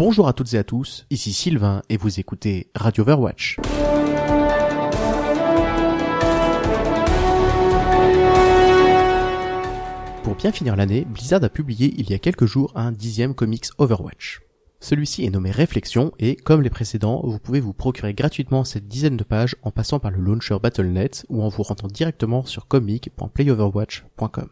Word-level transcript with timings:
Bonjour 0.00 0.28
à 0.28 0.32
toutes 0.32 0.54
et 0.54 0.56
à 0.56 0.64
tous, 0.64 1.04
ici 1.10 1.30
Sylvain 1.30 1.82
et 1.90 1.98
vous 1.98 2.20
écoutez 2.20 2.70
Radio 2.74 3.02
Overwatch. 3.02 3.58
Pour 10.22 10.36
bien 10.36 10.52
finir 10.52 10.74
l'année, 10.74 11.04
Blizzard 11.04 11.44
a 11.44 11.50
publié 11.50 11.92
il 11.98 12.08
y 12.08 12.14
a 12.14 12.18
quelques 12.18 12.46
jours 12.46 12.72
un 12.74 12.92
dixième 12.92 13.34
comics 13.34 13.66
Overwatch. 13.76 14.40
Celui-ci 14.80 15.26
est 15.26 15.30
nommé 15.30 15.50
Réflexion 15.50 16.12
et, 16.18 16.34
comme 16.34 16.62
les 16.62 16.70
précédents, 16.70 17.20
vous 17.22 17.38
pouvez 17.38 17.60
vous 17.60 17.74
procurer 17.74 18.14
gratuitement 18.14 18.64
cette 18.64 18.88
dizaine 18.88 19.18
de 19.18 19.24
pages 19.24 19.56
en 19.62 19.70
passant 19.70 19.98
par 19.98 20.12
le 20.12 20.22
launcher 20.22 20.56
Battle.net 20.62 21.26
ou 21.28 21.42
en 21.42 21.50
vous 21.50 21.62
rendant 21.62 21.88
directement 21.88 22.46
sur 22.46 22.68
comic.playoverwatch.com. 22.68 24.48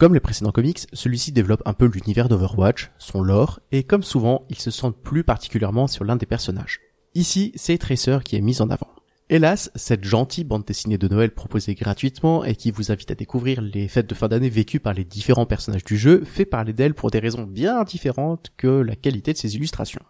Comme 0.00 0.14
les 0.14 0.20
précédents 0.20 0.50
comics, 0.50 0.86
celui-ci 0.94 1.30
développe 1.30 1.60
un 1.66 1.74
peu 1.74 1.84
l'univers 1.84 2.30
d'Overwatch, 2.30 2.90
son 2.96 3.20
lore, 3.20 3.60
et 3.70 3.82
comme 3.82 4.02
souvent, 4.02 4.46
il 4.48 4.58
se 4.58 4.70
centre 4.70 4.96
plus 4.96 5.24
particulièrement 5.24 5.88
sur 5.88 6.04
l'un 6.04 6.16
des 6.16 6.24
personnages. 6.24 6.80
Ici, 7.14 7.52
c'est 7.54 7.76
Tracer 7.76 8.20
qui 8.24 8.36
est 8.36 8.40
mis 8.40 8.62
en 8.62 8.70
avant. 8.70 8.88
Hélas, 9.28 9.70
cette 9.74 10.04
gentille 10.04 10.44
bande 10.44 10.64
dessinée 10.64 10.96
de 10.96 11.06
Noël 11.06 11.32
proposée 11.34 11.74
gratuitement 11.74 12.44
et 12.44 12.54
qui 12.54 12.70
vous 12.70 12.90
invite 12.90 13.10
à 13.10 13.14
découvrir 13.14 13.60
les 13.60 13.88
fêtes 13.88 14.08
de 14.08 14.14
fin 14.14 14.28
d'année 14.28 14.48
vécues 14.48 14.80
par 14.80 14.94
les 14.94 15.04
différents 15.04 15.44
personnages 15.44 15.84
du 15.84 15.98
jeu 15.98 16.24
fait 16.24 16.46
parler 16.46 16.72
d'elle 16.72 16.94
pour 16.94 17.10
des 17.10 17.18
raisons 17.18 17.42
bien 17.42 17.84
différentes 17.84 18.52
que 18.56 18.80
la 18.80 18.96
qualité 18.96 19.34
de 19.34 19.38
ses 19.38 19.56
illustrations. 19.56 20.00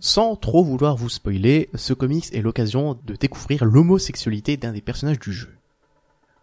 Sans 0.00 0.34
trop 0.34 0.64
vouloir 0.64 0.96
vous 0.96 1.08
spoiler, 1.08 1.70
ce 1.76 1.92
comics 1.92 2.34
est 2.34 2.42
l'occasion 2.42 2.98
de 3.06 3.14
découvrir 3.14 3.64
l'homosexualité 3.64 4.56
d'un 4.56 4.72
des 4.72 4.80
personnages 4.80 5.20
du 5.20 5.32
jeu. 5.32 5.50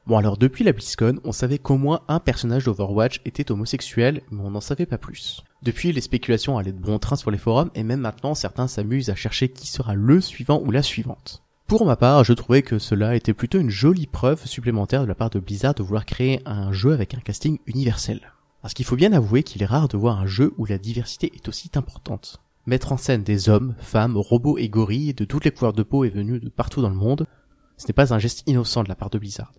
Bon 0.07 0.15
alors 0.15 0.37
depuis 0.37 0.63
la 0.63 0.71
BlizzCon, 0.71 1.19
on 1.25 1.33
savait 1.33 1.57
qu'au 1.57 1.75
moins 1.75 1.99
un 2.07 2.21
personnage 2.21 2.63
d'Overwatch 2.63 3.19
était 3.25 3.51
homosexuel, 3.51 4.21
mais 4.31 4.41
on 4.41 4.51
n'en 4.51 4.61
savait 4.61 4.85
pas 4.85 4.97
plus. 4.97 5.43
Depuis, 5.63 5.91
les 5.91 5.99
spéculations 5.99 6.57
allaient 6.57 6.71
de 6.71 6.79
bon 6.79 6.97
train 6.97 7.17
sur 7.17 7.29
les 7.29 7.37
forums, 7.37 7.71
et 7.75 7.83
même 7.83 7.99
maintenant 7.99 8.33
certains 8.33 8.69
s'amusent 8.69 9.09
à 9.09 9.15
chercher 9.15 9.49
qui 9.49 9.67
sera 9.67 9.95
le 9.95 10.21
suivant 10.21 10.61
ou 10.63 10.71
la 10.71 10.81
suivante. 10.81 11.43
Pour 11.67 11.85
ma 11.85 11.97
part, 11.97 12.23
je 12.23 12.31
trouvais 12.31 12.61
que 12.61 12.79
cela 12.79 13.17
était 13.17 13.33
plutôt 13.33 13.59
une 13.59 13.69
jolie 13.69 14.07
preuve 14.07 14.45
supplémentaire 14.45 15.01
de 15.01 15.07
la 15.07 15.13
part 15.13 15.29
de 15.29 15.39
Blizzard 15.39 15.73
de 15.73 15.83
vouloir 15.83 16.05
créer 16.05 16.39
un 16.45 16.71
jeu 16.71 16.93
avec 16.93 17.13
un 17.13 17.19
casting 17.19 17.59
universel. 17.65 18.31
Parce 18.61 18.73
qu'il 18.73 18.85
faut 18.85 18.95
bien 18.95 19.11
avouer 19.11 19.43
qu'il 19.43 19.61
est 19.61 19.65
rare 19.65 19.89
de 19.89 19.97
voir 19.97 20.21
un 20.21 20.25
jeu 20.25 20.53
où 20.57 20.65
la 20.65 20.77
diversité 20.77 21.33
est 21.35 21.49
aussi 21.49 21.69
importante. 21.75 22.39
Mettre 22.65 22.93
en 22.93 22.97
scène 22.97 23.23
des 23.23 23.49
hommes, 23.49 23.75
femmes, 23.79 24.15
robots 24.15 24.57
et 24.57 24.69
gorilles 24.69 25.15
de 25.15 25.25
toutes 25.25 25.43
les 25.43 25.51
couleurs 25.51 25.73
de 25.73 25.83
peau 25.83 26.05
et 26.05 26.09
venus 26.09 26.41
de 26.41 26.47
partout 26.47 26.81
dans 26.81 26.89
le 26.89 26.95
monde, 26.95 27.27
ce 27.75 27.87
n'est 27.87 27.93
pas 27.93 28.13
un 28.13 28.19
geste 28.19 28.43
innocent 28.47 28.83
de 28.83 28.89
la 28.89 28.95
part 28.95 29.09
de 29.09 29.19
Blizzard. 29.19 29.51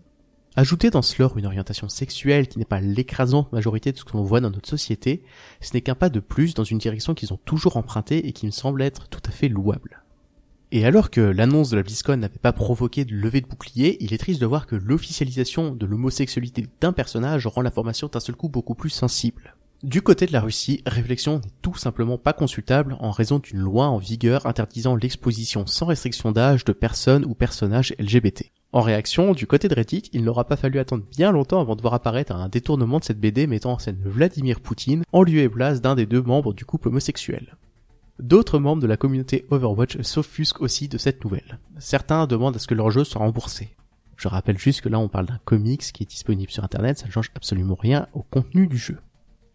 Ajouter 0.59 0.91
dans 0.91 1.03
lore 1.20 1.39
une 1.39 1.47
orientation 1.47 1.89
sexuelle 1.89 2.48
qui 2.48 2.59
n'est 2.59 2.64
pas 2.64 2.81
l'écrasante 2.81 3.53
majorité 3.53 3.92
de 3.92 3.97
ce 3.97 4.03
que 4.03 4.14
l'on 4.14 4.25
voit 4.25 4.41
dans 4.41 4.51
notre 4.51 4.69
société, 4.69 5.23
ce 5.61 5.73
n'est 5.73 5.83
qu'un 5.83 5.95
pas 5.95 6.09
de 6.09 6.19
plus 6.19 6.55
dans 6.55 6.64
une 6.64 6.78
direction 6.78 7.14
qu'ils 7.14 7.33
ont 7.33 7.39
toujours 7.45 7.77
empruntée 7.77 8.27
et 8.27 8.33
qui 8.33 8.45
me 8.45 8.51
semble 8.51 8.83
être 8.83 9.06
tout 9.06 9.20
à 9.25 9.31
fait 9.31 9.47
louable. 9.47 10.03
Et 10.73 10.84
alors 10.84 11.11
que 11.11 11.20
l'annonce 11.20 11.70
de 11.70 11.77
la 11.77 11.84
BlizzCon 11.84 12.17
n'avait 12.17 12.41
pas 12.41 12.53
provoqué 12.53 13.05
de 13.05 13.14
levée 13.14 13.41
de 13.41 13.47
bouclier, 13.47 13.98
il 14.01 14.12
est 14.12 14.19
triste 14.19 14.41
de 14.41 14.47
voir 14.47 14.67
que 14.67 14.75
l'officialisation 14.75 15.77
de 15.77 15.86
l'homosexualité 15.86 16.67
d'un 16.81 16.92
personnage 16.92 17.47
rend 17.47 17.62
l'information 17.62 18.09
d'un 18.09 18.19
seul 18.19 18.34
coup 18.34 18.48
beaucoup 18.48 18.75
plus 18.75 18.91
sensible. 18.91 19.55
Du 19.84 20.03
côté 20.03 20.27
de 20.27 20.33
la 20.33 20.41
Russie, 20.41 20.83
réflexion 20.86 21.36
n'est 21.36 21.53
tout 21.62 21.77
simplement 21.77 22.19
pas 22.19 22.33
consultable 22.33 22.97
en 22.98 23.12
raison 23.12 23.39
d'une 23.39 23.61
loi 23.61 23.86
en 23.86 23.98
vigueur 23.98 24.45
interdisant 24.45 24.97
l'exposition 24.97 25.69
sans 25.69 25.86
restriction 25.86 26.33
d'âge 26.33 26.64
de 26.64 26.73
personnes 26.73 27.25
ou 27.25 27.36
personnages 27.36 27.95
LGBT. 28.01 28.51
En 28.70 28.83
réaction, 28.83 29.33
du 29.33 29.47
côté 29.47 29.66
de 29.69 29.74
Reddit, 29.74 30.11
il 30.12 30.24
n'aura 30.24 30.44
pas 30.44 30.56
fallu 30.56 30.78
attendre 30.78 31.05
bien 31.16 31.33
longtemps 31.33 31.61
avant 31.61 31.74
de 31.74 31.80
voir 31.80 31.94
apparaître 31.94 32.34
un 32.34 32.50
détournement 32.50 32.98
de 32.98 33.05
cette 33.05 33.19
BD 33.19 33.47
mettant 33.47 33.72
en 33.72 33.78
scène 33.78 33.98
Vladimir 34.05 34.61
Poutine 34.61 35.05
en 35.12 35.22
lieu 35.22 35.41
et 35.41 35.48
place 35.48 35.80
d'un 35.80 35.94
des 35.94 36.05
deux 36.05 36.20
membres 36.20 36.52
du 36.52 36.66
couple 36.66 36.89
homosexuel. 36.89 37.56
D'autres 38.19 38.58
membres 38.58 38.83
de 38.83 38.86
la 38.86 38.98
communauté 38.98 39.46
Overwatch 39.50 40.02
s'offusquent 40.02 40.61
aussi 40.61 40.89
de 40.89 40.98
cette 40.98 41.24
nouvelle. 41.24 41.61
Certains 41.78 42.27
demandent 42.27 42.56
à 42.56 42.58
ce 42.58 42.66
que 42.66 42.74
leur 42.74 42.91
jeu 42.91 43.05
soit 43.05 43.20
remboursé. 43.20 43.74
Je 44.16 44.28
rappelle 44.28 44.58
juste 44.58 44.83
que 44.83 44.89
là 44.91 44.98
on 44.98 45.08
parle 45.08 45.27
d'un 45.27 45.39
comics 45.46 45.92
qui 45.92 46.02
est 46.02 46.11
disponible 46.11 46.51
sur 46.51 46.64
internet, 46.64 46.98
ça 46.98 47.07
ne 47.07 47.12
change 47.12 47.30
absolument 47.34 47.77
rien 47.77 48.08
au 48.12 48.23
contenu 48.23 48.67
du 48.67 48.77
jeu. 48.77 48.98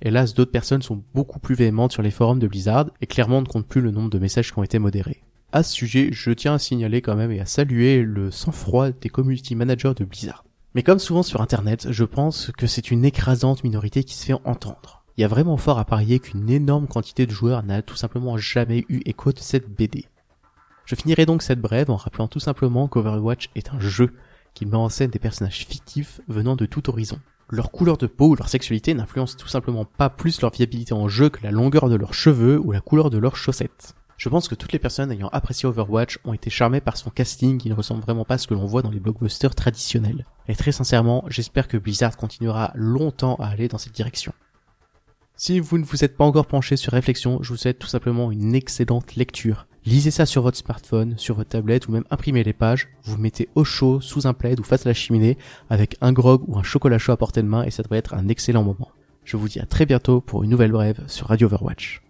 Hélas, 0.02 0.34
d'autres 0.34 0.52
personnes 0.52 0.82
sont 0.82 1.04
beaucoup 1.14 1.40
plus 1.40 1.56
véhémentes 1.56 1.92
sur 1.92 2.02
les 2.02 2.12
forums 2.12 2.40
de 2.40 2.48
Blizzard 2.48 2.90
et 3.00 3.06
clairement 3.06 3.42
ne 3.42 3.48
comptent 3.48 3.68
plus 3.68 3.82
le 3.82 3.92
nombre 3.92 4.10
de 4.10 4.20
messages 4.20 4.52
qui 4.52 4.58
ont 4.58 4.64
été 4.64 4.80
modérés. 4.80 5.23
À 5.56 5.62
ce 5.62 5.72
sujet, 5.72 6.10
je 6.12 6.32
tiens 6.32 6.56
à 6.56 6.58
signaler 6.58 7.04
quand 7.04 7.16
même 7.16 7.32
et 7.32 7.40
à 7.40 7.46
saluer 7.46 8.02
le 8.02 8.32
sang-froid 8.32 8.90
des 8.90 9.10
community 9.10 9.54
managers 9.54 9.94
de 9.96 10.04
Blizzard. 10.04 10.44
Mais 10.74 10.82
comme 10.82 10.98
souvent 10.98 11.22
sur 11.22 11.42
internet, 11.42 11.86
je 11.92 12.04
pense 12.06 12.50
que 12.58 12.66
c'est 12.66 12.90
une 12.90 13.06
écrasante 13.06 13.64
minorité 13.64 14.04
qui 14.04 14.16
se 14.16 14.26
fait 14.26 14.34
entendre. 14.46 15.04
Il 15.16 15.22
y 15.22 15.24
a 15.24 15.28
vraiment 15.28 15.58
fort 15.58 15.78
à 15.78 15.86
parier 15.86 16.18
qu'une 16.20 16.50
énorme 16.50 16.88
quantité 16.88 17.28
de 17.28 17.32
joueurs 17.32 17.62
n'a 17.62 17.84
tout 17.84 17.96
simplement 17.96 18.36
jamais 18.36 18.84
eu 18.90 19.02
écho 19.06 19.32
de 19.32 19.38
cette 19.38 19.70
BD. 19.70 20.06
Je 20.86 20.96
finirai 20.96 21.28
donc 21.28 21.44
cette 21.44 21.62
brève 21.62 21.92
en 21.92 21.98
rappelant 21.98 22.28
tout 22.28 22.40
simplement 22.40 22.88
qu'Overwatch 22.88 23.52
est 23.54 23.70
un 23.70 23.80
jeu 23.80 24.12
qui 24.56 24.66
met 24.66 24.74
en 24.74 24.90
scène 24.90 25.12
des 25.12 25.20
personnages 25.20 25.68
fictifs 25.68 26.20
venant 26.28 26.56
de 26.56 26.66
tout 26.66 26.90
horizon. 26.90 27.20
Leur 27.52 27.70
couleur 27.70 27.98
de 27.98 28.08
peau 28.08 28.30
ou 28.30 28.36
leur 28.36 28.50
sexualité 28.50 28.96
n'influencent 28.96 29.38
tout 29.38 29.48
simplement 29.48 29.86
pas 29.86 30.10
plus 30.10 30.42
leur 30.42 30.50
viabilité 30.50 30.96
en 30.96 31.08
jeu 31.10 31.30
que 31.30 31.44
la 31.44 31.52
longueur 31.52 31.90
de 31.90 31.96
leurs 31.96 32.16
cheveux 32.16 32.58
ou 32.58 32.72
la 32.72 32.82
couleur 32.82 33.12
de 33.12 33.20
leurs 33.20 33.36
chaussettes. 33.36 33.94
Je 34.24 34.30
pense 34.30 34.48
que 34.48 34.56
toutes 34.56 34.72
les 34.72 34.80
personnes 34.80 35.12
ayant 35.12 35.28
apprécié 35.34 35.68
Overwatch 35.68 36.18
ont 36.24 36.32
été 36.32 36.50
charmées 36.50 36.80
par 36.80 36.96
son 36.96 37.10
casting 37.10 37.58
qui 37.58 37.68
ne 37.68 37.74
ressemble 37.74 38.04
vraiment 38.04 38.24
pas 38.24 38.36
à 38.36 38.38
ce 38.38 38.48
que 38.48 38.54
l'on 38.54 38.66
voit 38.66 38.82
dans 38.82 38.90
les 38.90 39.02
blockbusters 39.02 39.54
traditionnels. 39.54 40.26
Et 40.48 40.56
très 40.56 40.72
sincèrement, 40.72 41.26
j'espère 41.28 41.68
que 41.68 41.76
Blizzard 41.76 42.16
continuera 42.16 42.72
longtemps 42.74 43.36
à 43.36 43.48
aller 43.48 43.68
dans 43.68 43.78
cette 43.78 43.92
direction. 43.92 44.32
Si 45.36 45.60
vous 45.60 45.78
ne 45.78 45.84
vous 45.84 46.06
êtes 46.06 46.16
pas 46.16 46.24
encore 46.24 46.46
penché 46.46 46.78
sur 46.78 46.94
réflexion, 46.94 47.44
je 47.44 47.50
vous 47.50 47.58
souhaite 47.58 47.80
tout 47.80 47.88
simplement 47.88 48.32
une 48.32 48.56
excellente 48.56 49.18
lecture. 49.18 49.68
Lisez 49.86 50.10
ça 50.10 50.26
sur 50.26 50.42
votre 50.42 50.58
smartphone, 50.58 51.16
sur 51.18 51.36
votre 51.36 51.50
tablette 51.50 51.90
ou 51.90 51.92
même 51.92 52.06
imprimez 52.10 52.46
les 52.46 52.54
pages. 52.54 52.88
Vous 53.04 53.18
mettez 53.18 53.50
au 53.56 53.66
chaud, 53.66 54.00
sous 54.00 54.26
un 54.26 54.34
plaid 54.34 54.58
ou 54.58 54.64
face 54.64 54.86
à 54.86 54.90
la 54.90 54.94
cheminée 54.94 55.38
avec 55.70 55.98
un 56.00 56.14
grog 56.14 56.44
ou 56.48 56.58
un 56.58 56.64
chocolat 56.64 56.98
chaud 56.98 57.12
à 57.12 57.18
portée 57.18 57.42
de 57.42 57.48
main 57.50 57.64
et 57.64 57.72
ça 57.72 57.84
devrait 57.84 58.00
être 58.00 58.14
un 58.14 58.30
excellent 58.30 58.64
moment. 58.64 58.88
Je 59.26 59.36
vous 59.36 59.50
dis 59.50 59.60
à 59.60 59.66
très 59.66 59.86
bientôt 59.86 60.22
pour 60.22 60.44
une 60.46 60.50
nouvelle 60.50 60.72
brève 60.72 61.04
sur 61.08 61.28
Radio 61.28 61.48
Overwatch. 61.48 62.02